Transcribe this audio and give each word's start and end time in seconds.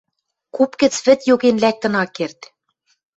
Куп 0.55 0.71
гӹц 0.81 0.95
вӹд 1.05 1.19
йоген 1.29 1.57
лӓктӹн 1.63 1.93
ак 2.01 2.09
керд 2.15 2.39